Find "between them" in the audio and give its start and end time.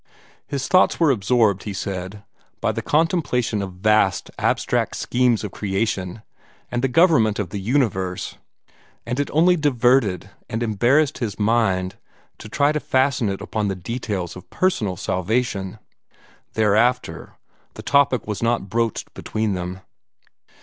19.13-19.81